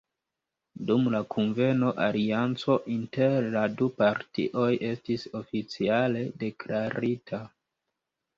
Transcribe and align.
Dum 0.91 1.03
la 1.15 1.19
kunveno, 1.33 1.91
alianco 2.05 2.77
inter 2.93 3.35
la 3.57 3.67
du 3.83 3.91
partioj 3.99 4.71
estis 4.89 5.27
oficiale 5.43 6.25
deklarita. 6.47 7.43